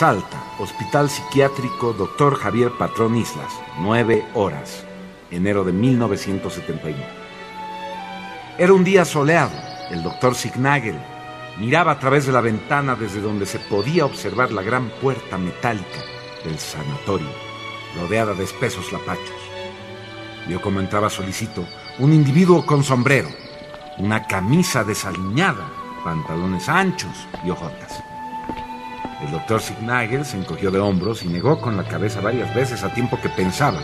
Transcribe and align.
Salta, 0.00 0.42
Hospital 0.58 1.10
Psiquiátrico 1.10 1.92
Dr. 1.92 2.36
Javier 2.36 2.72
Patrón 2.72 3.18
Islas, 3.18 3.52
9 3.80 4.24
horas, 4.32 4.82
enero 5.30 5.62
de 5.62 5.72
1971. 5.72 6.96
Era 8.56 8.72
un 8.72 8.82
día 8.82 9.04
soleado. 9.04 9.52
El 9.90 10.02
doctor 10.02 10.34
Signagel 10.34 10.98
miraba 11.58 11.92
a 11.92 11.98
través 11.98 12.24
de 12.24 12.32
la 12.32 12.40
ventana 12.40 12.96
desde 12.96 13.20
donde 13.20 13.44
se 13.44 13.58
podía 13.58 14.06
observar 14.06 14.52
la 14.52 14.62
gran 14.62 14.88
puerta 14.88 15.36
metálica 15.36 16.00
del 16.46 16.58
sanatorio, 16.58 17.28
rodeada 18.00 18.32
de 18.32 18.44
espesos 18.44 18.90
lapachos. 18.92 19.36
Vio 20.48 20.62
cómo 20.62 20.80
entraba 20.80 21.10
solicito 21.10 21.66
un 21.98 22.14
individuo 22.14 22.64
con 22.64 22.84
sombrero, 22.84 23.28
una 23.98 24.26
camisa 24.26 24.82
desaliñada, 24.82 25.70
pantalones 26.02 26.70
anchos 26.70 27.28
y 27.44 27.50
ojotas. 27.50 28.02
El 29.22 29.32
doctor 29.32 29.60
Signagel 29.60 30.24
se 30.24 30.38
encogió 30.38 30.70
de 30.70 30.80
hombros 30.80 31.22
y 31.22 31.28
negó 31.28 31.60
con 31.60 31.76
la 31.76 31.84
cabeza 31.84 32.20
varias 32.20 32.54
veces 32.54 32.82
a 32.82 32.92
tiempo 32.94 33.18
que 33.20 33.28
pensaba 33.28 33.80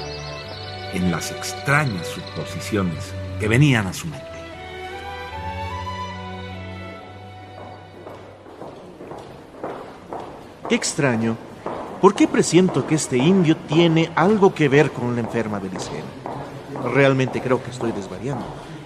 en 0.95 1.11
las 1.11 1.31
extrañas 1.31 2.07
suposiciones 2.07 3.13
que 3.39 3.47
venían 3.47 3.87
a 3.87 3.93
su 3.93 4.07
mente. 4.07 4.27
Qué 10.69 10.75
extraño. 10.75 11.37
¿Por 12.01 12.15
qué 12.15 12.27
presiento 12.27 12.87
que 12.87 12.95
este 12.95 13.19
indio 13.19 13.57
tiene 13.57 14.11
algo 14.17 14.55
que 14.55 14.69
ver 14.69 14.91
con 14.91 15.15
la 15.15 15.21
enferma 15.21 15.61
de 15.61 15.69
Licena? 15.69 16.05
Realmente 16.93 17.41
creo 17.43 17.63
que 17.63 17.71
estoy 17.71 17.93
desvariando. 17.93 18.45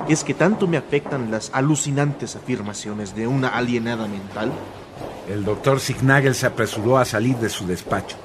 ¿Es 0.09 0.25
que 0.25 0.35
tanto 0.35 0.67
me 0.67 0.77
afectan 0.77 1.31
las 1.31 1.51
alucinantes 1.55 2.35
afirmaciones 2.35 3.15
de 3.15 3.27
una 3.27 3.49
alienada 3.49 4.07
mental? 4.09 4.53
El 5.31 5.45
doctor 5.45 5.79
Signagel 5.79 6.35
se 6.35 6.47
apresuró 6.47 6.99
a 6.99 7.05
salir 7.05 7.37
de 7.37 7.49
su 7.49 7.65
despacho. 7.65 8.17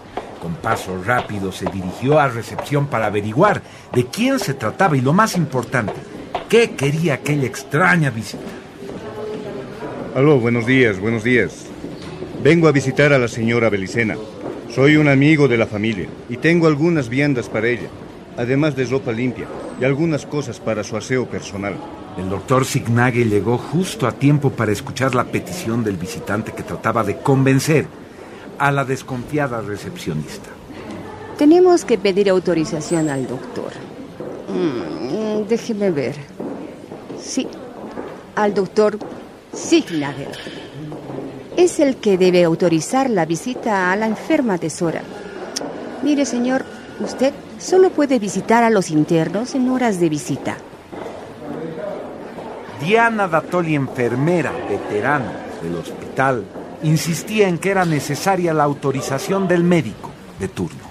Con 0.41 0.55
paso 0.55 0.99
rápido 1.03 1.51
se 1.51 1.69
dirigió 1.69 2.19
a 2.19 2.29
recepción 2.29 2.87
para 2.87 3.05
averiguar 3.05 3.61
de 3.93 4.07
quién 4.07 4.39
se 4.39 4.55
trataba 4.55 4.97
y 4.97 5.01
lo 5.01 5.13
más 5.13 5.37
importante, 5.37 5.93
qué 6.49 6.71
quería 6.71 7.13
aquella 7.13 7.45
extraña 7.45 8.09
visita. 8.09 8.43
Aló, 10.15 10.39
buenos 10.39 10.65
días, 10.65 10.99
buenos 10.99 11.23
días. 11.23 11.67
Vengo 12.41 12.67
a 12.67 12.71
visitar 12.71 13.13
a 13.13 13.19
la 13.19 13.27
señora 13.27 13.69
Belicena. 13.69 14.15
Soy 14.73 14.97
un 14.97 15.07
amigo 15.07 15.47
de 15.47 15.57
la 15.57 15.67
familia 15.67 16.07
y 16.27 16.37
tengo 16.37 16.65
algunas 16.65 17.07
viandas 17.07 17.49
para 17.49 17.67
ella, 17.67 17.87
además 18.37 18.75
de 18.75 18.85
ropa 18.85 19.11
limpia 19.11 19.47
y 19.79 19.85
algunas 19.85 20.25
cosas 20.25 20.59
para 20.59 20.83
su 20.83 20.97
aseo 20.97 21.25
personal. 21.25 21.75
El 22.17 22.29
doctor 22.29 22.65
Signagel 22.65 23.29
llegó 23.29 23.57
justo 23.57 24.07
a 24.07 24.13
tiempo 24.13 24.49
para 24.49 24.71
escuchar 24.71 25.15
la 25.15 25.25
petición 25.25 25.83
del 25.83 25.97
visitante 25.97 26.53
que 26.53 26.63
trataba 26.63 27.03
de 27.03 27.17
convencer 27.17 27.87
a 28.57 28.71
la 28.71 28.85
desconfiada 28.85 29.61
recepcionista. 29.61 30.49
Tenemos 31.37 31.83
que 31.83 31.97
pedir 31.97 32.29
autorización 32.29 33.09
al 33.09 33.27
doctor. 33.27 33.71
Mm, 34.47 35.47
déjeme 35.49 35.91
ver. 35.91 36.15
Sí, 37.21 37.47
al 38.35 38.53
doctor 38.53 38.97
Signagel. 39.53 40.29
Es 41.57 41.79
el 41.79 41.97
que 41.97 42.17
debe 42.17 42.43
autorizar 42.43 43.09
la 43.09 43.25
visita 43.25 43.91
a 43.91 43.95
la 43.95 44.05
enferma 44.05 44.57
tesora. 44.57 45.01
Mire, 46.03 46.25
señor, 46.25 46.63
usted 46.99 47.33
solo 47.57 47.89
puede 47.89 48.19
visitar 48.19 48.63
a 48.63 48.69
los 48.69 48.91
internos 48.91 49.55
en 49.55 49.69
horas 49.69 49.99
de 49.99 50.09
visita. 50.09 50.57
Diana 52.81 53.27
Datoli, 53.27 53.75
enfermera 53.75 54.51
veterana 54.69 55.31
del 55.61 55.75
hospital, 55.75 56.45
insistía 56.83 57.47
en 57.47 57.57
que 57.57 57.71
era 57.71 57.85
necesaria 57.85 58.53
la 58.53 58.63
autorización 58.63 59.47
del 59.47 59.63
médico 59.63 60.11
de 60.39 60.47
turno. 60.47 60.83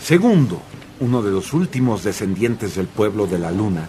Segundo, 0.00 0.60
uno 1.00 1.22
de 1.22 1.30
los 1.30 1.52
últimos 1.52 2.02
descendientes 2.02 2.76
del 2.76 2.86
pueblo 2.86 3.26
de 3.26 3.38
la 3.38 3.50
luna, 3.50 3.88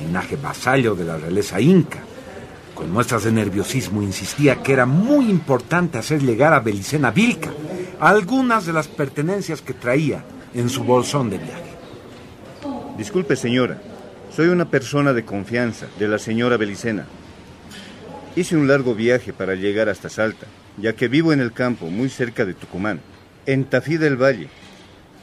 linaje 0.00 0.36
vasallo 0.36 0.94
de 0.94 1.04
la 1.04 1.16
realeza 1.16 1.60
inca, 1.60 1.98
con 2.74 2.90
muestras 2.90 3.24
de 3.24 3.32
nerviosismo 3.32 4.02
insistía 4.02 4.62
que 4.62 4.72
era 4.72 4.86
muy 4.86 5.30
importante 5.30 5.98
hacer 5.98 6.22
llegar 6.22 6.52
a 6.52 6.60
Belicena 6.60 7.10
Vilca 7.10 7.50
algunas 8.00 8.66
de 8.66 8.74
las 8.74 8.88
pertenencias 8.88 9.62
que 9.62 9.72
traía 9.72 10.24
en 10.54 10.68
su 10.68 10.84
bolsón 10.84 11.30
de 11.30 11.38
viaje. 11.38 11.65
Disculpe, 12.96 13.36
señora. 13.36 13.78
Soy 14.34 14.48
una 14.48 14.70
persona 14.70 15.12
de 15.12 15.24
confianza 15.24 15.86
de 15.98 16.08
la 16.08 16.18
señora 16.18 16.56
Belicena. 16.56 17.04
Hice 18.34 18.56
un 18.56 18.68
largo 18.68 18.94
viaje 18.94 19.34
para 19.34 19.54
llegar 19.54 19.90
hasta 19.90 20.08
Salta, 20.08 20.46
ya 20.78 20.94
que 20.94 21.08
vivo 21.08 21.32
en 21.32 21.40
el 21.40 21.52
campo, 21.52 21.86
muy 21.86 22.08
cerca 22.08 22.46
de 22.46 22.54
Tucumán, 22.54 23.00
en 23.44 23.64
Tafí 23.64 23.98
del 23.98 24.16
Valle. 24.16 24.48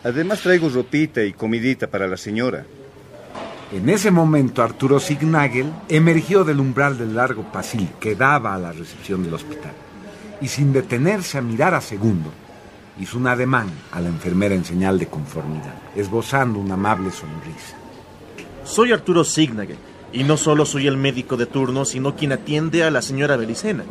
Además 0.04 0.42
traigo 0.42 0.70
ropita 0.70 1.24
y 1.24 1.34
comidita 1.34 1.88
para 1.88 2.08
la 2.08 2.18
señora. 2.18 2.64
En 3.72 3.90
ese 3.90 4.12
momento 4.12 4.62
Arturo 4.62 5.00
Signagel 5.00 5.72
emergió 5.90 6.44
del 6.44 6.60
umbral 6.60 6.98
del 7.00 7.16
largo 7.16 7.52
pasil 7.52 7.90
que 8.00 8.16
daba 8.16 8.54
a 8.54 8.60
la 8.60 8.72
recepción 8.72 9.24
del 9.24 9.34
hospital 9.34 9.74
y 10.42 10.48
sin 10.48 10.74
detenerse 10.74 11.40
a 11.40 11.42
mirar 11.42 11.74
a 11.74 11.81
segundo, 11.81 12.31
hizo 13.00 13.18
un 13.18 13.28
ademán 13.28 13.69
a 13.92 14.00
la 14.00 14.10
enfermera 14.10 14.56
en 14.56 14.66
señal 14.66 15.00
de 15.00 15.07
conformidad, 15.07 15.75
esbozando 15.95 16.60
una 16.60 16.75
amable 16.75 17.12
sonrisa. 17.12 17.75
Soy 18.63 18.92
Arturo 18.92 19.24
Signagel 19.24 19.78
y 20.12 20.24
no 20.24 20.38
solo 20.38 20.66
soy 20.66 20.88
el 20.88 20.98
médico 20.98 21.38
de 21.38 21.45
turno, 21.45 21.86
sino 21.86 22.16
quien 22.16 22.31
atiende 22.31 22.84
a 22.84 22.92
la 22.92 23.01
señora 23.01 23.36
Belicena. 23.36 23.84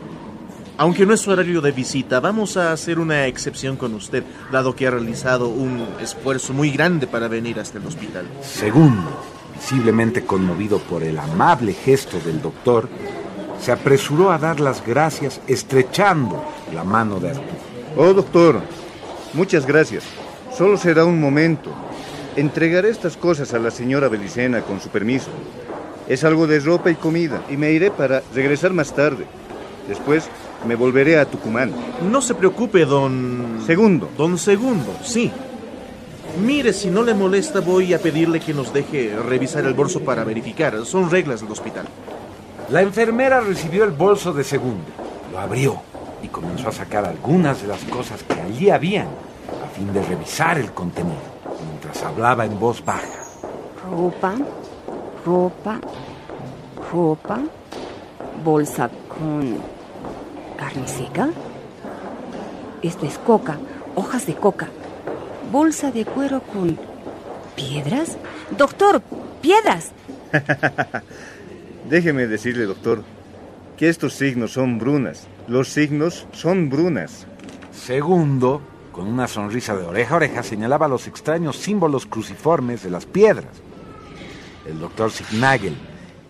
Aunque 0.79 1.05
no 1.05 1.13
es 1.13 1.21
su 1.21 1.31
horario 1.31 1.61
de 1.61 1.73
visita, 1.73 2.21
vamos 2.21 2.57
a 2.57 2.73
hacer 2.73 2.99
una 2.99 3.27
excepción 3.27 3.77
con 3.77 3.95
usted, 3.95 4.25
dado 4.51 4.75
que 4.75 4.87
ha 4.87 4.91
realizado 4.91 5.49
un 5.49 5.87
esfuerzo 6.01 6.55
muy 6.55 6.71
grande 6.71 7.07
para 7.07 7.29
venir 7.29 7.61
hasta 7.61 7.79
el 7.79 7.87
hospital. 7.87 8.27
Segundo, 8.43 9.11
visiblemente 9.55 10.25
conmovido 10.25 10.79
por 10.79 11.03
el 11.03 11.19
amable 11.19 11.75
gesto 11.75 12.19
del 12.21 12.41
doctor, 12.41 12.89
se 13.61 13.71
apresuró 13.71 14.33
a 14.33 14.39
dar 14.39 14.61
las 14.61 14.85
gracias 14.85 15.41
estrechando 15.47 16.43
la 16.75 16.85
mano 16.85 17.21
de 17.21 17.31
Arturo. 17.31 17.73
Oh, 17.97 18.13
doctor, 18.15 18.63
muchas 19.35 19.67
gracias. 19.67 20.05
Solo 20.57 20.77
será 20.77 21.05
un 21.05 21.21
momento. 21.21 21.73
Entregaré 22.37 22.91
estas 22.91 23.17
cosas 23.17 23.53
a 23.55 23.59
la 23.59 23.71
señora 23.71 24.09
Belicena 24.09 24.63
con 24.63 24.81
su 24.81 24.89
permiso. 24.89 25.31
Es 26.09 26.25
algo 26.25 26.47
de 26.47 26.61
ropa 26.61 26.91
y 26.91 26.95
comida 26.95 27.43
y 27.51 27.57
me 27.57 27.73
iré 27.73 27.91
para 27.91 28.23
regresar 28.35 28.73
más 28.73 28.95
tarde. 28.95 29.27
Después 29.89 30.29
me 30.67 30.75
volveré 30.75 31.19
a 31.19 31.27
Tucumán. 31.27 31.73
No 32.11 32.21
se 32.23 32.35
preocupe, 32.35 32.85
don... 32.85 33.63
Segundo. 33.67 34.11
Don 34.17 34.39
Segundo, 34.39 34.97
sí. 35.03 35.31
Mire, 36.45 36.73
si 36.73 36.91
no 36.91 37.03
le 37.03 37.15
molesta, 37.15 37.61
voy 37.61 37.93
a 37.93 37.99
pedirle 37.99 38.41
que 38.41 38.55
nos 38.55 38.73
deje 38.73 39.15
revisar 39.17 39.65
el 39.65 39.75
bolso 39.75 40.01
para 40.01 40.25
verificar. 40.25 40.85
Son 40.87 41.11
reglas 41.11 41.41
del 41.41 41.51
hospital. 41.51 41.87
La 42.71 42.81
enfermera 42.81 43.41
recibió 43.41 43.85
el 43.85 43.91
bolso 43.91 44.33
de 44.33 44.45
segundo, 44.45 44.87
lo 45.31 45.39
abrió 45.39 45.92
y 46.23 46.29
comenzó 46.29 46.69
a 46.69 46.73
sacar 46.73 47.05
algunas 47.05 47.63
de 47.63 47.69
las 47.69 47.85
cosas 47.85 48.23
que 48.23 48.41
allí 48.41 48.71
habían 48.71 49.09
a 49.65 49.69
fin 49.75 49.93
de 49.93 50.03
revisar 50.03 50.59
el 50.59 50.73
contenido, 50.73 51.17
mientras 51.67 52.03
hablaba 52.03 52.47
en 52.47 52.59
voz 52.59 52.85
baja. 52.85 53.25
Ropa, 53.91 54.35
ropa, 55.27 55.81
ropa, 56.93 57.41
bolsa 58.45 58.91
con 59.09 59.59
carne 60.57 60.87
seca. 60.87 61.31
Esta 62.83 63.07
es 63.07 63.19
coca, 63.19 63.59
hojas 63.95 64.27
de 64.27 64.35
coca. 64.35 64.69
Bolsa 65.51 65.91
de 65.91 66.05
cuero 66.05 66.41
con 66.41 66.79
piedras. 67.57 68.17
Doctor, 68.57 69.03
piedras. 69.41 69.91
Déjeme 71.91 72.27
decirle, 72.27 72.65
doctor, 72.65 73.03
que 73.77 73.89
estos 73.89 74.15
signos 74.15 74.53
son 74.53 74.79
brunas. 74.79 75.27
Los 75.49 75.69
signos 75.69 76.27
son 76.33 76.71
brunas. 76.71 77.27
Segundo, 77.73 78.63
con 78.93 79.09
una 79.09 79.27
sonrisa 79.27 79.77
de 79.77 79.85
oreja 79.85 80.15
a 80.15 80.17
oreja, 80.19 80.43
señalaba 80.45 80.87
los 80.87 81.09
extraños 81.09 81.57
símbolos 81.57 82.07
cruciformes 82.07 82.85
de 82.85 82.91
las 82.91 83.07
piedras. 83.07 83.51
El 84.67 84.79
doctor 84.79 85.11
Signagel 85.11 85.75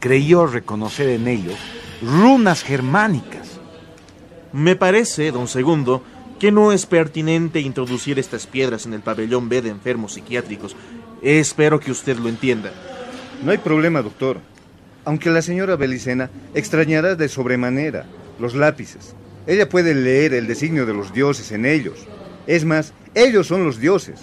creyó 0.01 0.47
reconocer 0.47 1.11
en 1.11 1.29
ellos 1.29 1.59
runas 2.01 2.63
germánicas. 2.63 3.61
Me 4.53 4.77
parece, 4.77 5.31
don 5.31 5.47
Segundo, 5.47 6.03
que 6.39 6.51
no 6.51 6.73
es 6.73 6.87
pertinente 6.87 7.61
introducir 7.61 8.19
estas 8.19 8.47
piedras 8.47 8.87
en 8.87 8.95
el 8.95 9.01
pabellón 9.01 9.49
B 9.49 9.61
de 9.61 9.69
enfermos 9.69 10.15
psiquiátricos. 10.15 10.75
Espero 11.21 11.79
que 11.81 11.91
usted 11.93 12.17
lo 12.17 12.31
entienda. 12.31 12.73
No 13.45 13.51
hay 13.51 13.59
problema, 13.59 14.01
doctor. 14.01 14.39
Aunque 15.05 15.31
la 15.31 15.43
señora 15.43 15.77
Belicena 15.77 16.31
extrañará 16.55 17.15
de 17.15 17.29
sobremanera 17.29 18.07
los 18.43 18.55
lápices. 18.55 19.15
Ella 19.47 19.69
puede 19.69 19.95
leer 19.95 20.35
el 20.35 20.49
designio 20.49 20.85
de 20.85 20.93
los 20.93 21.13
dioses 21.13 21.53
en 21.53 21.65
ellos. 21.65 22.07
Es 22.47 22.65
más, 22.65 22.93
ellos 23.15 23.47
son 23.47 23.65
los 23.65 23.79
dioses. 23.79 24.21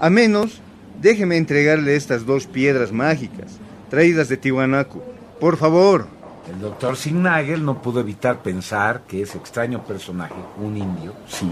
A 0.00 0.08
menos, 0.08 0.62
déjeme 1.00 1.36
entregarle 1.36 1.94
estas 1.94 2.24
dos 2.24 2.46
piedras 2.46 2.90
mágicas, 2.90 3.58
traídas 3.90 4.30
de 4.30 4.38
Tiwanaku. 4.38 5.02
Por 5.38 5.58
favor. 5.58 6.08
El 6.50 6.60
doctor 6.60 6.96
Signagel 6.96 7.62
no 7.62 7.82
pudo 7.82 8.00
evitar 8.00 8.42
pensar 8.42 9.02
que 9.06 9.20
ese 9.20 9.36
extraño 9.36 9.84
personaje, 9.84 10.34
un 10.56 10.78
indio, 10.78 11.12
sí, 11.26 11.50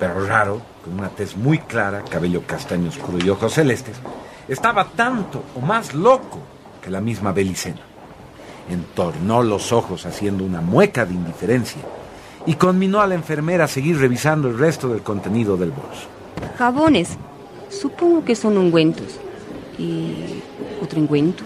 pero 0.00 0.26
raro, 0.26 0.62
con 0.82 0.94
una 0.94 1.10
tez 1.10 1.36
muy 1.36 1.58
clara, 1.58 2.02
cabello 2.08 2.42
castaño 2.46 2.88
oscuro 2.88 3.18
y 3.22 3.28
ojos 3.28 3.52
celestes, 3.52 3.96
estaba 4.48 4.86
tanto 4.86 5.44
o 5.54 5.60
más 5.60 5.92
loco 5.92 6.38
que 6.82 6.90
la 6.90 7.02
misma 7.02 7.32
Belicena. 7.32 7.87
Entornó 8.70 9.42
los 9.42 9.72
ojos 9.72 10.06
haciendo 10.06 10.44
una 10.44 10.60
mueca 10.60 11.06
de 11.06 11.14
indiferencia 11.14 11.80
y 12.46 12.54
conminó 12.54 13.00
a 13.00 13.06
la 13.06 13.14
enfermera 13.14 13.64
a 13.64 13.68
seguir 13.68 13.98
revisando 13.98 14.48
el 14.48 14.58
resto 14.58 14.88
del 14.88 15.02
contenido 15.02 15.56
del 15.56 15.70
bolso. 15.70 16.06
Jabones. 16.56 17.16
Supongo 17.68 18.24
que 18.24 18.34
son 18.34 18.56
ungüentos. 18.56 19.18
¿Y 19.78 20.42
otro 20.82 21.00
ungüento? 21.00 21.44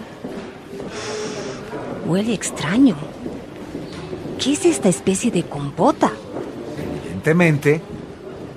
Huele 2.05 2.33
extraño. 2.33 2.95
¿Qué 4.39 4.53
es 4.53 4.65
esta 4.65 4.89
especie 4.89 5.31
de 5.31 5.43
compota? 5.43 6.11
Evidentemente, 6.77 7.81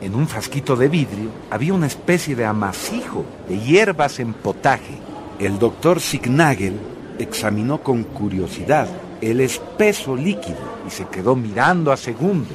en 0.00 0.14
un 0.14 0.28
frasquito 0.28 0.76
de 0.76 0.88
vidrio 0.88 1.30
había 1.50 1.74
una 1.74 1.86
especie 1.86 2.36
de 2.36 2.44
amasijo 2.44 3.24
de 3.48 3.58
hierbas 3.58 4.18
en 4.20 4.32
potaje. 4.32 4.98
El 5.38 5.58
doctor 5.58 6.00
Signagel 6.00 6.78
examinó 7.18 7.82
con 7.82 8.04
curiosidad 8.04 8.88
el 9.20 9.40
espeso 9.40 10.16
líquido 10.16 10.58
y 10.86 10.90
se 10.90 11.06
quedó 11.06 11.36
mirando 11.36 11.92
a 11.92 11.96
Segundo, 11.96 12.50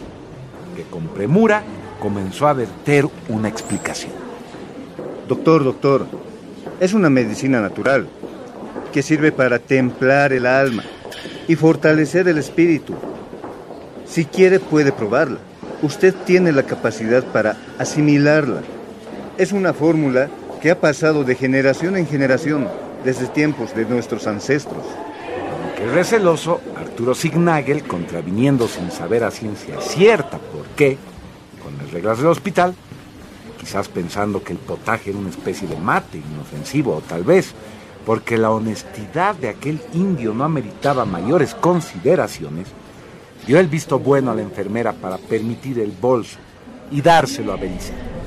que 0.75 0.84
con 0.84 1.08
premura 1.08 1.63
comenzó 2.00 2.48
a 2.48 2.54
verter 2.54 3.08
una 3.30 3.48
explicación. 3.48 4.12
Doctor, 5.28 5.63
doctor, 5.63 6.06
es 6.80 6.94
una 6.94 7.10
medicina 7.10 7.62
natural 7.62 8.08
que 8.92 9.04
sirve 9.04 9.31
para 9.31 9.60
templar 9.60 10.34
el 10.34 10.46
alma 10.46 10.84
y 11.48 11.56
fortalecer 11.56 12.28
el 12.28 12.38
espíritu. 12.38 12.94
Si 14.06 14.25
quiere 14.25 14.60
puede 14.60 14.92
probarla. 14.92 15.40
Usted 15.81 16.14
tiene 16.25 16.52
la 16.52 16.64
capacidad 16.64 17.24
para 17.24 17.57
asimilarla. 17.80 18.62
Es 19.38 19.52
una 19.52 19.74
fórmula 19.74 20.30
que 20.62 20.69
ha 20.69 20.80
pasado 20.80 21.24
de 21.24 21.36
generación 21.36 21.98
en 21.98 22.06
generación 22.06 22.68
desde 23.03 23.27
tiempos 23.27 23.75
de 23.75 23.86
nuestros 23.86 24.27
ancestros. 24.27 24.86
Aunque 25.63 25.94
receloso, 25.94 26.62
Arturo 26.77 27.15
Signagel, 27.15 27.83
contraviniendo 27.83 28.68
sin 28.68 28.92
saber 28.92 29.24
a 29.24 29.31
ciencia 29.31 29.80
cierta 29.81 30.38
por 30.38 30.65
qué, 30.75 30.98
con 31.63 31.77
las 31.77 31.92
reglas 31.92 32.18
del 32.18 32.27
hospital, 32.27 32.75
quizás 33.59 33.89
pensando 33.89 34.44
que 34.44 34.53
el 34.53 34.59
potaje 34.59 35.12
era 35.12 35.19
una 35.19 35.30
especie 35.30 35.68
de 35.68 35.77
mate 35.77 36.18
inofensivo, 36.18 36.95
o 36.95 37.01
tal 37.01 37.24
vez 37.24 37.53
porque 38.06 38.38
la 38.38 38.51
honestidad 38.51 39.36
de 39.36 39.50
aquel 39.50 39.80
indio 39.94 40.33
no 40.33 40.44
ameritaba 40.44 41.06
mayores 41.06 41.54
consideraciones, 41.54 42.68
dio 43.45 43.59
el 43.59 43.68
visto 43.68 43.99
bueno 43.99 44.31
a 44.31 44.35
la 44.35 44.42
enfermera 44.42 44.94
para 44.94 45.18
permitir 45.18 45.80
el 45.80 45.92
bolso 45.92 46.37
y 46.90 47.02
dárselo 47.02 47.54
a 47.54 47.57
Belicena. 47.57 48.20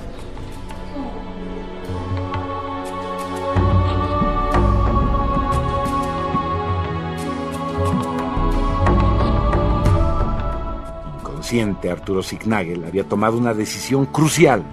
Arturo 11.62 12.22
Signagel 12.22 12.84
había 12.84 13.04
tomado 13.04 13.38
una 13.38 13.54
decisión 13.54 14.06
crucial 14.06 14.64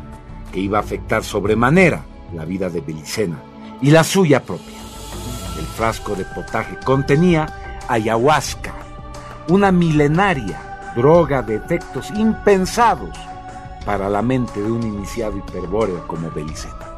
que 0.52 0.60
iba 0.60 0.80
a 0.80 0.82
afectar 0.82 1.24
sobremanera 1.24 2.04
la 2.34 2.44
vida 2.46 2.70
de 2.70 2.82
Belicena 2.82 3.38
y 3.82 3.92
la 3.92 4.04
suya 4.04 4.44
propia. 4.44 4.80
El 5.60 5.66
frasco 5.66 6.16
de 6.16 6.26
potaje 6.26 6.78
contenía 6.84 7.84
ayahuasca, 7.88 8.74
una 9.50 9.72
milenaria 9.72 10.94
droga 10.96 11.44
de 11.44 11.56
efectos 11.56 12.10
impensados 12.16 13.16
para 13.86 14.10
la 14.10 14.22
mente 14.22 14.62
de 14.62 14.72
un 14.72 14.82
iniciado 14.82 15.38
hiperbóreo 15.38 16.08
como 16.08 16.32
Belicena. 16.32 16.91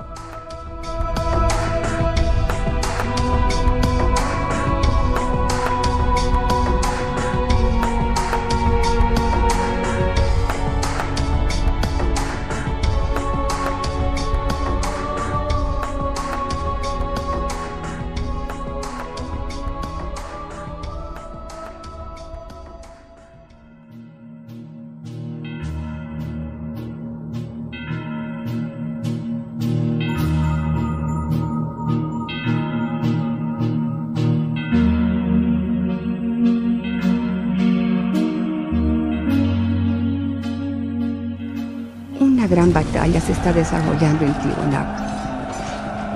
Batalla 42.74 43.22
se 43.22 43.32
está 43.32 43.54
desarrollando 43.54 44.26
en 44.26 44.34
Tiwanaku. 44.34 45.04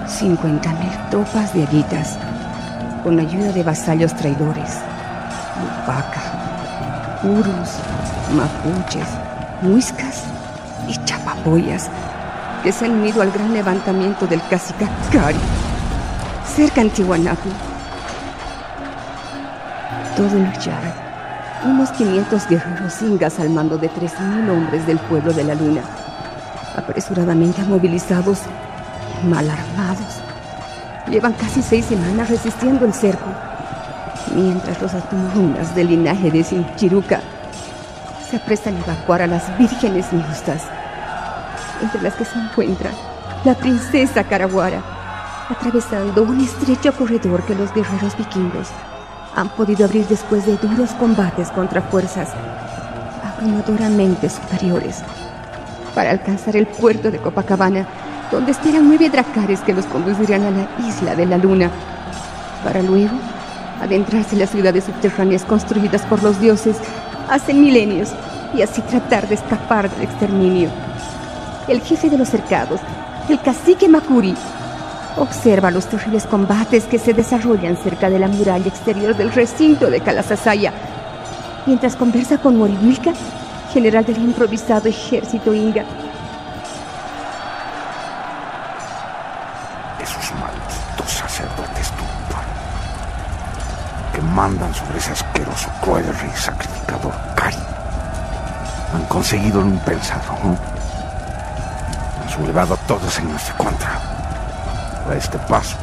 50.000 0.08 1.10
tropas 1.10 1.54
de 1.54 1.64
aguitas, 1.64 2.18
con 3.04 3.20
ayuda 3.20 3.52
de 3.52 3.64
vasallos 3.64 4.16
traidores. 4.16 4.80
Lupaca, 5.62 6.22
urus, 7.24 7.70
mapuches, 8.36 9.08
muiscas 9.62 10.24
y 10.88 10.96
chapapoyas, 11.06 11.90
que 12.64 12.72
se 12.72 12.86
han 12.86 12.92
unido 12.92 13.22
al 13.22 13.32
gran 13.32 13.54
levantamiento 13.54 14.26
del 14.28 14.42
cacique 14.50 14.88
Cari, 15.12 15.40
cerca 16.56 16.82
en 16.82 16.90
Tiwanaku. 16.90 17.50
Todo 20.16 20.38
Yard 20.62 21.08
unos 21.66 21.90
500 21.92 22.48
guerreros 22.48 23.02
ingas 23.02 23.40
al 23.40 23.50
mando 23.50 23.78
de 23.78 23.90
3.000 23.90 24.50
hombres 24.50 24.86
del 24.86 25.00
pueblo 25.00 25.34
de 25.34 25.44
la 25.44 25.56
luna, 25.56 25.82
apresuradamente 26.78 27.64
movilizados 27.64 28.40
mal 29.26 29.50
armados. 29.50 30.22
Llevan 31.10 31.34
casi 31.34 31.62
seis 31.62 31.86
semanas 31.86 32.30
resistiendo 32.30 32.86
el 32.86 32.94
cerco, 32.94 33.26
mientras 34.34 34.82
los 34.82 34.94
atumurunas 34.94 35.76
del 35.76 35.88
linaje 35.88 36.32
de 36.32 36.44
Sinchiruca 36.44 37.22
se 38.30 38.38
aprestan 38.38 38.76
a 38.76 38.80
evacuar 38.80 39.22
a 39.22 39.28
las 39.28 39.58
vírgenes 39.58 40.12
niustas, 40.14 40.64
entre 41.82 42.02
las 42.02 42.14
que 42.14 42.26
se 42.26 42.38
encuentra 42.38 42.92
la 43.44 43.56
princesa 43.56 44.24
Karaguara, 44.24 44.82
atravesando 45.50 46.24
un 46.24 46.42
estrecho 46.42 46.94
corredor 46.94 47.44
que 47.44 47.56
los 47.56 47.74
guerreros 47.74 48.18
vikingos 48.18 48.68
han 49.36 49.50
podido 49.50 49.86
abrir 49.86 50.06
después 50.08 50.46
de 50.46 50.58
duros 50.58 50.92
combates 50.92 51.50
contra 51.52 51.82
fuerzas 51.82 52.30
abrumadoramente 53.24 54.30
superiores 54.30 55.04
para 55.98 56.12
alcanzar 56.12 56.56
el 56.56 56.68
puerto 56.68 57.10
de 57.10 57.18
Copacabana, 57.18 57.88
donde 58.32 58.52
esperan 58.52 58.88
nueve 58.88 59.10
dracares 59.10 59.62
que 59.62 59.74
los 59.74 59.88
conducirán 59.88 60.44
a 60.44 60.52
la 60.52 60.88
isla 60.88 61.16
de 61.16 61.26
la 61.26 61.40
luna, 61.40 61.72
para 62.64 62.84
luego 62.84 63.16
adentrarse 63.82 64.36
en 64.36 64.42
las 64.42 64.52
ciudades 64.52 64.84
subterráneas 64.84 65.44
construidas 65.44 66.04
por 66.04 66.22
los 66.22 66.40
dioses 66.40 66.78
hace 67.32 67.52
milenios 67.56 68.12
y 68.56 68.62
así 68.62 68.84
tratar 68.84 69.28
de 69.28 69.34
escapar 69.34 69.90
del 69.90 70.04
exterminio. 70.04 70.70
El 71.68 71.82
jefe 71.82 72.12
de 72.12 72.20
los 72.20 72.30
cercados, 72.30 72.80
el 73.28 73.42
cacique 73.42 73.90
Makuri, 73.90 74.36
observa 75.18 75.72
los 75.72 75.88
terribles 75.88 76.26
combates 76.28 76.84
que 76.84 77.00
se 77.00 77.16
desarrollan 77.16 77.76
cerca 77.76 78.12
de 78.12 78.20
la 78.20 78.28
muralla 78.28 78.68
exterior 78.68 79.18
del 79.18 79.32
recinto 79.32 79.90
de 79.90 80.02
Kalasasaya, 80.02 80.74
mientras 81.66 81.96
conversa 81.96 82.38
con 82.38 82.56
Moriwilka, 82.56 83.14
general 83.74 84.06
del 84.06 84.18
improvisado 84.18 84.88
ejército 84.88 85.54
inga. 85.54 85.84
Esos 90.02 90.32
malditos 90.40 91.12
sacerdotes 91.12 91.92
Tumpa 91.92 92.42
que 94.14 94.22
mandan 94.22 94.74
sobre 94.74 94.98
ese 94.98 95.12
asqueroso 95.12 95.70
cruel 95.82 96.06
rey 96.06 96.32
sacrificador 96.36 97.14
Kari 97.36 97.58
han 98.94 99.04
conseguido 99.06 99.62
lo 99.62 99.68
impensado. 99.68 100.34
Han 102.22 102.30
sublevado 102.30 102.74
a 102.76 102.78
todos 102.88 103.20
en 103.20 103.30
nuestra 103.30 103.56
contra. 103.58 104.00
A 105.10 105.16
este 105.16 105.38
paso 105.40 105.78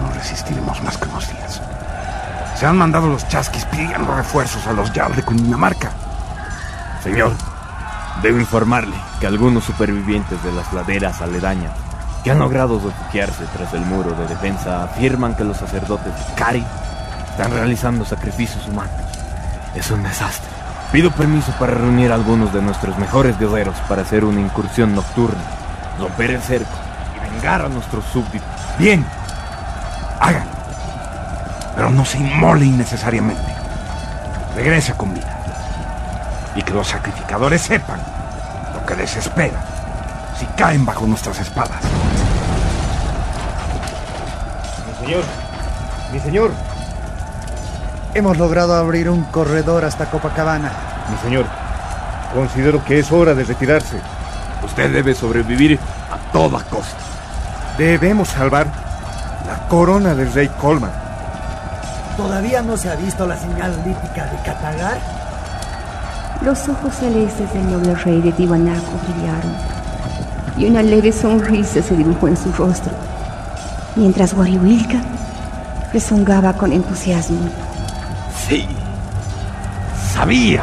no 0.00 0.10
resistiremos 0.12 0.82
más 0.82 0.96
que 0.96 1.08
unos 1.08 1.28
días. 1.28 1.60
Se 2.54 2.66
han 2.66 2.76
mandado 2.76 3.08
los 3.08 3.26
chasquis 3.28 3.64
pidiendo 3.66 4.14
refuerzos 4.14 4.66
a 4.66 4.72
los 4.72 4.90
Jarl 4.90 5.14
de 5.14 5.22
Cundinamarca. 5.22 5.92
Señor, 7.02 7.32
debo 8.22 8.38
informarle 8.38 8.96
que 9.20 9.26
algunos 9.26 9.64
supervivientes 9.64 10.42
de 10.42 10.52
las 10.52 10.72
laderas 10.72 11.20
aledañas 11.20 11.72
que 12.24 12.30
han 12.30 12.40
logrado 12.40 12.80
refugiarse 12.80 13.44
tras 13.56 13.72
el 13.74 13.82
muro 13.82 14.12
de 14.12 14.26
defensa 14.26 14.84
afirman 14.84 15.36
que 15.36 15.44
los 15.44 15.56
sacerdotes 15.56 16.12
de 16.14 16.34
Kari 16.34 16.64
están 17.30 17.52
realizando 17.52 18.04
sacrificios 18.04 18.66
humanos. 18.66 18.92
Es 19.74 19.90
un 19.90 20.02
desastre. 20.02 20.50
Pido 20.90 21.10
permiso 21.12 21.52
para 21.52 21.74
reunir 21.74 22.10
a 22.10 22.16
algunos 22.16 22.52
de 22.52 22.62
nuestros 22.62 22.98
mejores 22.98 23.38
guerreros 23.38 23.76
para 23.88 24.02
hacer 24.02 24.24
una 24.24 24.40
incursión 24.40 24.94
nocturna, 24.94 25.40
romper 26.00 26.32
el 26.32 26.40
cerco 26.40 26.76
y 27.16 27.34
vengar 27.34 27.62
a 27.62 27.68
nuestros 27.68 28.04
súbditos. 28.06 28.48
Bien, 28.78 29.06
háganlo. 30.18 30.50
Pero 31.76 31.90
no 31.90 32.04
se 32.04 32.18
inmole 32.18 32.64
innecesariamente. 32.64 33.54
Regrese 34.56 34.94
con 34.94 35.14
vida. 35.14 35.37
Y 36.58 36.62
que 36.62 36.74
los 36.74 36.88
sacrificadores 36.88 37.62
sepan 37.62 38.00
lo 38.74 38.84
que 38.84 38.96
les 38.96 39.16
espera 39.16 39.60
si 40.36 40.44
caen 40.56 40.84
bajo 40.84 41.06
nuestras 41.06 41.38
espadas. 41.38 41.78
Mi 44.88 45.06
señor, 45.06 45.22
mi 46.12 46.18
señor. 46.18 46.50
Hemos 48.12 48.38
logrado 48.38 48.74
abrir 48.74 49.08
un 49.08 49.22
corredor 49.26 49.84
hasta 49.84 50.06
Copacabana. 50.06 50.72
Mi 51.08 51.16
señor, 51.18 51.46
considero 52.34 52.84
que 52.84 52.98
es 52.98 53.12
hora 53.12 53.34
de 53.34 53.44
retirarse. 53.44 54.00
Usted 54.64 54.92
debe 54.92 55.14
sobrevivir 55.14 55.78
a 56.10 56.32
toda 56.32 56.64
costa. 56.64 56.98
Debemos 57.78 58.30
salvar 58.30 58.66
la 59.46 59.68
corona 59.68 60.12
del 60.12 60.32
rey 60.32 60.48
Colman. 60.60 60.90
¿Todavía 62.16 62.62
no 62.62 62.76
se 62.76 62.90
ha 62.90 62.96
visto 62.96 63.28
la 63.28 63.36
señal 63.36 63.76
lítica 63.84 64.24
de 64.24 64.42
Katagar? 64.42 65.17
Los 66.42 66.68
ojos 66.68 66.94
celestes 66.94 67.52
del 67.52 67.68
noble 67.68 67.96
rey 67.96 68.20
de 68.20 68.30
Tiwanaku 68.30 68.92
brillaron 69.08 69.52
y 70.56 70.66
una 70.66 70.82
leve 70.82 71.12
sonrisa 71.12 71.82
se 71.82 71.96
dibujó 71.96 72.28
en 72.28 72.36
su 72.36 72.52
rostro, 72.52 72.92
mientras 73.96 74.34
Wariwilka 74.34 75.00
rezongaba 75.92 76.52
con 76.52 76.72
entusiasmo. 76.72 77.40
Sí. 78.48 78.68
Sabía 80.12 80.62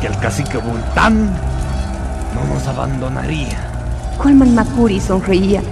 que 0.00 0.08
el 0.08 0.18
cacique 0.18 0.58
Bultán 0.58 1.30
no 2.34 2.54
nos 2.54 2.66
abandonaría. 2.66 3.58
Colman 4.18 4.54
Makuri 4.56 5.00
sonreía 5.00 5.62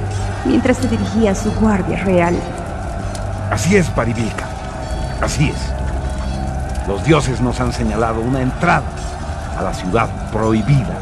mientras 0.45 0.77
se 0.77 0.89
dirigía 0.89 1.33
a 1.33 1.35
su 1.35 1.51
guardia 1.53 2.05
real. 2.05 2.37
Así 3.51 3.77
es, 3.77 3.89
Parivilca. 3.91 4.47
Así 5.21 5.49
es. 5.49 6.87
Los 6.87 7.05
dioses 7.05 7.41
nos 7.41 7.61
han 7.61 7.73
señalado 7.73 8.21
una 8.21 8.41
entrada 8.41 8.98
a 9.59 9.63
la 9.63 9.75
ciudad 9.75 10.09
prohibida 10.31 10.97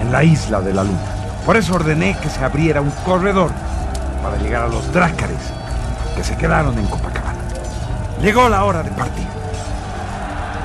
en 0.00 0.12
la 0.12 0.22
isla 0.22 0.60
de 0.60 0.74
la 0.74 0.84
luna. 0.84 0.98
Por 1.46 1.56
eso 1.56 1.74
ordené 1.74 2.16
que 2.22 2.28
se 2.28 2.44
abriera 2.44 2.80
un 2.80 2.90
corredor 3.04 3.50
para 4.22 4.36
llegar 4.36 4.64
a 4.64 4.68
los 4.68 4.92
drácares 4.92 5.38
que 6.14 6.22
se 6.22 6.36
quedaron 6.36 6.78
en 6.78 6.86
Copacabana. 6.86 7.38
Llegó 8.20 8.48
la 8.48 8.64
hora 8.64 8.82
de 8.82 8.90
partir. 8.90 9.26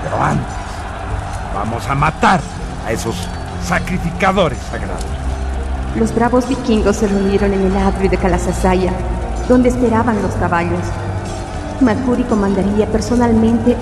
Pero 0.04 0.22
antes, 0.22 0.46
vamos 1.54 1.88
a 1.88 1.96
matar 1.96 2.40
a 2.86 2.92
esos 2.92 3.16
sacrificadores 3.66 4.60
sagrados. 4.70 5.06
Los 5.96 6.14
bravos 6.14 6.48
vikingos 6.48 6.98
se 6.98 7.08
reunieron 7.08 7.54
en 7.54 7.66
el 7.66 7.78
atrio 7.78 8.10
de 8.10 8.18
Kalasasaya, 8.18 8.94
donde 9.48 9.70
esperaban 9.70 10.22
los 10.22 10.36
caballos. 10.36 10.84
Makuri 11.82 12.24
comandaría 12.24 12.86
personalmente 12.88 13.76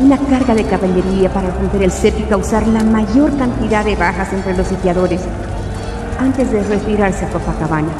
una 0.00 0.16
carga 0.16 0.54
de 0.54 0.64
caballería 0.64 1.32
para 1.32 1.50
romper 1.50 1.82
el 1.82 1.92
cerco 1.92 2.20
y 2.20 2.22
causar 2.22 2.66
la 2.66 2.82
mayor 2.82 3.36
cantidad 3.36 3.84
de 3.84 3.96
bajas 3.96 4.32
entre 4.32 4.56
los 4.56 4.66
sitiadores 4.66 5.20
antes 6.18 6.50
de 6.50 6.62
retirarse 6.62 7.26
a 7.26 7.28
Copacabana. 7.28 7.90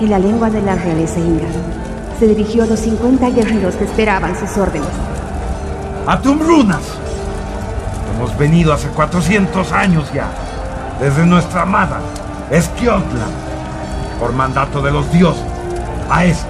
En 0.00 0.10
la 0.10 0.18
lengua 0.18 0.50
de 0.50 0.60
la 0.62 0.74
realeza 0.74 1.20
inga, 1.20 1.46
se 2.18 2.26
dirigió 2.26 2.64
a 2.64 2.66
los 2.66 2.80
50 2.80 3.30
guerreros 3.30 3.76
que 3.76 3.84
esperaban 3.84 4.36
sus 4.38 4.56
órdenes. 4.56 4.88
¡A 6.06 6.20
Tumrunas! 6.20 6.82
Hemos 8.14 8.36
venido 8.36 8.72
hace 8.72 8.88
400 8.88 9.72
años 9.72 10.10
ya, 10.12 10.26
desde 11.00 11.24
nuestra 11.24 11.62
amada 11.62 12.00
Esquiotla, 12.50 13.26
por 14.18 14.32
mandato 14.32 14.82
de 14.82 14.90
los 14.90 15.10
dioses, 15.12 15.42
a 16.10 16.24
esta 16.24 16.46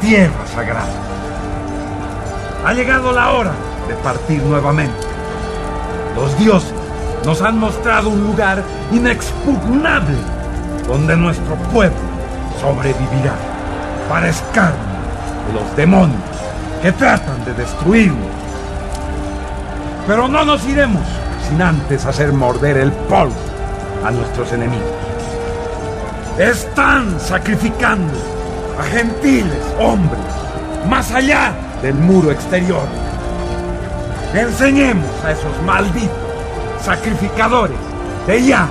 tierra 0.00 0.46
sagrada. 0.54 0.88
Ha 2.64 2.74
llegado 2.74 3.12
la 3.12 3.32
hora 3.32 3.52
de 3.88 3.94
partir 3.94 4.42
nuevamente. 4.42 5.06
Los 6.14 6.36
dioses 6.38 6.74
nos 7.24 7.40
han 7.40 7.58
mostrado 7.58 8.10
un 8.10 8.22
lugar 8.22 8.62
inexpugnable 8.92 10.16
donde 10.86 11.16
nuestro 11.16 11.54
pueblo 11.72 11.96
sobrevivirá 12.60 13.34
para 14.08 14.28
escarnio 14.28 14.90
de 15.46 15.54
los 15.54 15.76
demonios 15.76 16.20
que 16.82 16.92
tratan 16.92 17.44
de 17.46 17.54
destruirnos. 17.54 18.28
Pero 20.06 20.28
no 20.28 20.44
nos 20.44 20.66
iremos 20.66 21.06
sin 21.48 21.62
antes 21.62 22.04
hacer 22.04 22.32
morder 22.32 22.76
el 22.76 22.92
polvo 22.92 23.34
a 24.04 24.10
nuestros 24.10 24.52
enemigos. 24.52 24.84
Están 26.38 27.18
sacrificando 27.20 28.12
a 28.78 28.82
gentiles 28.82 29.74
hombres 29.78 30.20
más 30.88 31.10
allá 31.12 31.52
del 31.82 31.94
muro 31.94 32.30
exterior. 32.30 32.86
Enseñemos 34.34 35.10
a 35.24 35.32
esos 35.32 35.62
malditos 35.64 36.10
sacrificadores 36.84 37.76
de 38.26 38.44
Ya, 38.44 38.68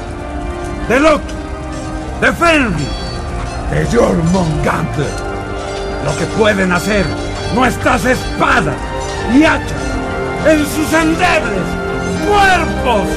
de 0.88 1.00
Loki, 1.00 1.34
de 2.22 2.34
Fenrir, 2.34 2.88
de 3.72 3.98
Jormungandr 3.98 5.30
lo 6.06 6.18
que 6.18 6.26
pueden 6.38 6.72
hacer 6.72 7.06
nuestras 7.54 8.06
espadas 8.06 8.76
y 9.34 9.44
hachas 9.44 9.82
en 10.48 10.60
sus 10.66 10.94
endebles 10.94 11.64
cuerpos. 12.28 13.08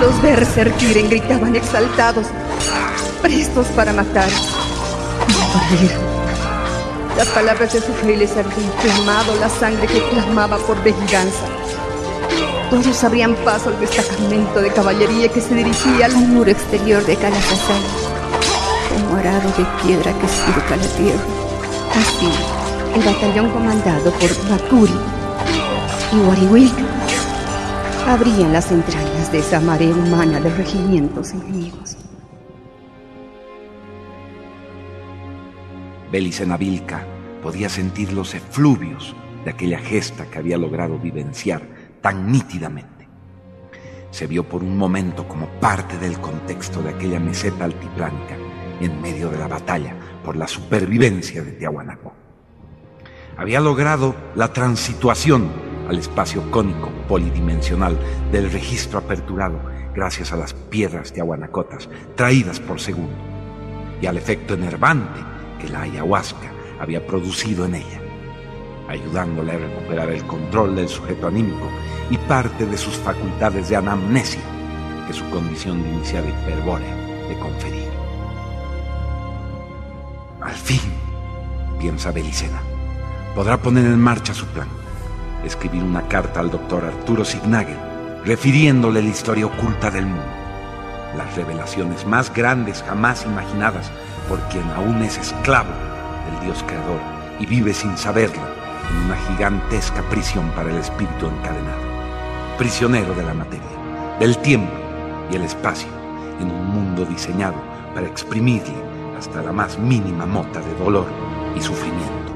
Los 0.00 0.20
Berserkiren 0.20 1.08
gritaban 1.08 1.56
exaltados, 1.56 2.26
prestos 3.24 3.66
para 3.68 3.90
matar. 3.94 4.28
morir. 5.54 5.90
Las 7.16 7.28
palabras 7.28 7.72
de 7.72 7.80
su 7.80 7.90
rey 8.04 8.18
les 8.18 8.32
habían 8.32 8.60
inflamado 8.60 9.34
la 9.40 9.48
sangre 9.48 9.86
que 9.86 10.02
clamaba 10.10 10.58
por 10.58 10.76
venganza. 10.82 11.46
Todos 12.68 13.02
abrían 13.02 13.34
paso 13.36 13.70
al 13.70 13.80
destacamento 13.80 14.60
de 14.60 14.70
caballería 14.70 15.28
que 15.28 15.40
se 15.40 15.54
dirigía 15.54 16.04
al 16.04 16.16
muro 16.16 16.50
exterior 16.50 17.02
de 17.06 17.16
Calazazán, 17.16 17.80
como 18.92 19.16
arado 19.16 19.48
de 19.56 19.64
piedra 19.82 20.12
que 20.20 20.28
surca 20.28 20.76
la 20.76 20.88
tierra. 20.98 21.24
Así, 21.96 22.28
el 22.94 23.02
batallón 23.02 23.50
comandado 23.52 24.10
por 24.12 24.50
Bakuri 24.50 25.00
y 26.12 26.16
Wariwilka 26.28 26.84
abrían 28.06 28.52
las 28.52 28.70
entrañas 28.70 29.32
de 29.32 29.38
esa 29.38 29.60
marea 29.60 29.94
humana 29.94 30.40
de 30.40 30.50
regimientos 30.50 31.30
enemigos. 31.30 31.93
Belicena 36.14 36.56
Vilca 36.56 37.04
podía 37.42 37.68
sentir 37.68 38.12
los 38.12 38.36
efluvios 38.36 39.16
de 39.44 39.50
aquella 39.50 39.80
gesta 39.80 40.26
que 40.26 40.38
había 40.38 40.56
logrado 40.56 40.96
vivenciar 40.96 41.62
tan 42.00 42.30
nítidamente. 42.30 43.08
Se 44.12 44.28
vio 44.28 44.48
por 44.48 44.62
un 44.62 44.76
momento 44.76 45.26
como 45.26 45.48
parte 45.58 45.98
del 45.98 46.20
contexto 46.20 46.80
de 46.82 46.90
aquella 46.90 47.18
meseta 47.18 47.64
altiplánica 47.64 48.36
en 48.80 49.02
medio 49.02 49.28
de 49.28 49.38
la 49.38 49.48
batalla 49.48 49.96
por 50.24 50.36
la 50.36 50.46
supervivencia 50.46 51.42
de 51.42 51.50
Tiahuanaco. 51.50 52.12
Había 53.36 53.58
logrado 53.58 54.14
la 54.36 54.52
transituación 54.52 55.50
al 55.88 55.98
espacio 55.98 56.48
cónico 56.52 56.90
polidimensional 57.08 57.98
del 58.30 58.52
registro 58.52 59.00
aperturado 59.00 59.60
gracias 59.92 60.32
a 60.32 60.36
las 60.36 60.54
piedras 60.54 61.12
tiahuanacotas 61.12 61.88
traídas 62.14 62.60
por 62.60 62.78
segundo 62.78 63.16
y 64.00 64.06
al 64.06 64.16
efecto 64.16 64.54
enervante 64.54 65.33
que 65.64 65.72
la 65.72 65.82
ayahuasca 65.82 66.52
había 66.78 67.06
producido 67.06 67.64
en 67.64 67.76
ella, 67.76 68.00
ayudándole 68.88 69.52
a 69.52 69.58
recuperar 69.58 70.10
el 70.10 70.24
control 70.26 70.76
del 70.76 70.88
sujeto 70.88 71.28
anímico 71.28 71.68
y 72.10 72.18
parte 72.18 72.66
de 72.66 72.76
sus 72.76 72.94
facultades 72.96 73.68
de 73.68 73.76
anamnesia 73.76 74.42
que 75.06 75.14
su 75.14 75.28
condición 75.30 75.82
de 75.82 75.90
iniciada 75.90 76.28
hiperbórea 76.28 76.94
le 77.28 77.38
confería. 77.38 77.90
Al 80.42 80.54
fin, 80.54 80.80
piensa 81.78 82.10
Belicena, 82.10 82.60
podrá 83.34 83.56
poner 83.56 83.86
en 83.86 84.00
marcha 84.00 84.34
su 84.34 84.46
plan, 84.46 84.68
escribir 85.44 85.82
una 85.82 86.06
carta 86.08 86.40
al 86.40 86.50
doctor 86.50 86.84
Arturo 86.84 87.24
Signagel, 87.24 87.78
refiriéndole 88.24 89.02
la 89.02 89.08
historia 89.08 89.46
oculta 89.46 89.90
del 89.90 90.06
mundo, 90.06 90.22
las 91.16 91.34
revelaciones 91.36 92.06
más 92.06 92.32
grandes 92.32 92.82
jamás 92.82 93.24
imaginadas 93.24 93.90
por 94.28 94.40
quien 94.48 94.68
aún 94.70 95.02
es 95.02 95.18
esclavo 95.18 95.70
del 96.30 96.44
Dios 96.44 96.62
creador 96.66 97.00
y 97.38 97.46
vive 97.46 97.74
sin 97.74 97.96
saberlo 97.96 98.42
en 98.90 98.96
una 99.06 99.16
gigantesca 99.16 100.02
prisión 100.10 100.50
para 100.50 100.70
el 100.70 100.76
espíritu 100.76 101.26
encadenado, 101.26 101.82
prisionero 102.58 103.14
de 103.14 103.22
la 103.22 103.34
materia, 103.34 104.16
del 104.18 104.36
tiempo 104.38 104.72
y 105.30 105.36
el 105.36 105.42
espacio, 105.42 105.88
en 106.40 106.50
un 106.50 106.66
mundo 106.66 107.04
diseñado 107.04 107.56
para 107.94 108.06
exprimirle 108.06 108.74
hasta 109.16 109.42
la 109.42 109.52
más 109.52 109.78
mínima 109.78 110.26
mota 110.26 110.60
de 110.60 110.74
dolor 110.74 111.06
y 111.56 111.60
sufrimiento. 111.60 112.32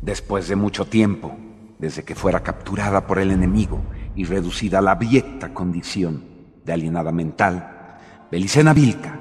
Después 0.00 0.46
de 0.46 0.56
mucho 0.56 0.84
tiempo, 0.84 1.36
desde 1.78 2.04
que 2.04 2.14
fuera 2.14 2.42
capturada 2.42 3.06
por 3.06 3.18
el 3.18 3.30
enemigo 3.30 3.80
y 4.16 4.24
reducida 4.24 4.78
a 4.78 4.82
la 4.82 4.92
abyecta 4.92 5.52
condición 5.52 6.24
de 6.64 6.72
alienada 6.72 7.12
mental, 7.12 7.98
Belicena 8.30 8.72
Vilca, 8.72 9.20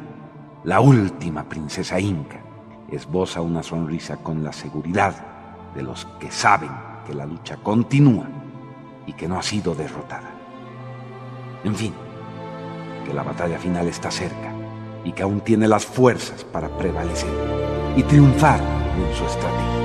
la 0.63 0.79
última 0.79 1.47
princesa 1.47 1.99
inca, 1.99 2.41
esboza 2.89 3.41
una 3.41 3.62
sonrisa 3.62 4.17
con 4.17 4.43
la 4.43 4.53
seguridad 4.53 5.13
de 5.75 5.84
los 5.84 6.05
que 6.19 6.31
saben 6.31 6.71
que 7.05 7.13
la 7.13 7.25
lucha 7.25 7.58
continúa 7.58 8.27
y 9.05 9.13
que 9.13 9.27
no 9.27 9.38
ha 9.38 9.43
sido 9.43 9.75
derrotada. 9.75 10.31
En 11.63 11.75
fin, 11.75 11.93
que 13.05 13.13
la 13.13 13.23
batalla 13.23 13.60
final 13.60 13.88
está 13.88 14.10
cerca 14.10 14.53
y 15.03 15.12
que 15.12 15.23
aún 15.23 15.41
tiene 15.41 15.67
las 15.67 15.86
fuerzas 15.86 16.43
para 16.43 16.69
prevalecer 16.77 17.29
y 17.95 18.03
triunfar 18.03 18.60
en 18.60 19.15
su 19.15 19.25
estrategia. 19.25 19.85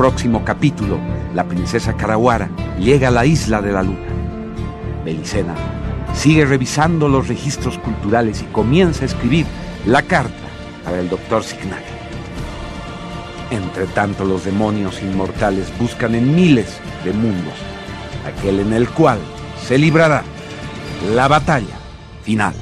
Próximo 0.00 0.42
capítulo, 0.46 0.98
la 1.34 1.44
princesa 1.44 1.94
Karaguara 1.94 2.48
llega 2.78 3.08
a 3.08 3.10
la 3.10 3.26
isla 3.26 3.60
de 3.60 3.70
la 3.70 3.82
luna. 3.82 4.08
Belicena 5.04 5.54
sigue 6.14 6.46
revisando 6.46 7.06
los 7.06 7.28
registros 7.28 7.76
culturales 7.76 8.40
y 8.40 8.46
comienza 8.46 9.02
a 9.02 9.08
escribir 9.08 9.44
la 9.84 10.00
carta 10.00 10.48
para 10.84 11.00
el 11.00 11.10
doctor 11.10 11.44
Signal. 11.44 11.82
Entre 13.50 13.84
tanto, 13.88 14.24
los 14.24 14.46
demonios 14.46 15.02
inmortales 15.02 15.70
buscan 15.78 16.14
en 16.14 16.34
miles 16.34 16.80
de 17.04 17.12
mundos 17.12 17.52
aquel 18.26 18.60
en 18.60 18.72
el 18.72 18.88
cual 18.88 19.18
se 19.68 19.76
librará 19.76 20.22
la 21.14 21.28
batalla 21.28 21.76
final. 22.22 22.54